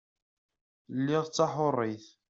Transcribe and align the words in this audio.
Lliɣ 0.99 1.23
d 1.25 1.31
taḥurit. 1.35 2.05